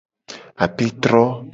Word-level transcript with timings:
Apetro. 0.65 1.23